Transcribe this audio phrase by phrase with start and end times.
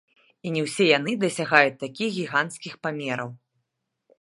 [0.45, 3.29] І не ўсе яны дасягаюць такіх гіганцкіх памераў.